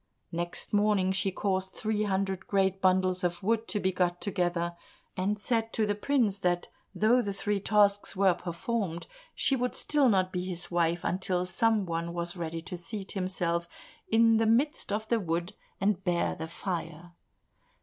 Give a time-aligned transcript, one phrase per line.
[0.31, 4.75] Next morning she caused three hundred great bundles of wood to be got together,
[5.15, 10.09] and said to the prince that though the three tasks were performed, she would still
[10.09, 13.67] not be his wife until some one was ready to seat himself
[14.09, 17.11] in the midst of the wood, and bear the fire.